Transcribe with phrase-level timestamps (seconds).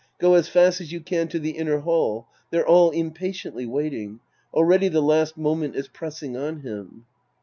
[0.17, 2.27] Go as fast as you can to the inner hall.
[2.49, 4.19] They're all impatiently waiting.
[4.51, 7.05] Already the last moment is pressing on laim.